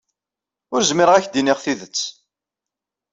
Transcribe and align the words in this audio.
Ur 0.73 0.81
zmireɣ 0.89 1.15
ad 1.15 1.19
ak-d-iniɣ 1.21 1.57
tidet. 1.63 1.99